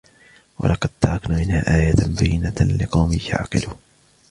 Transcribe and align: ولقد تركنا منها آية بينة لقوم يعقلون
ولقد 0.59 0.89
تركنا 1.01 1.37
منها 1.37 1.75
آية 1.77 1.95
بينة 2.07 2.55
لقوم 2.83 3.17
يعقلون 3.29 3.75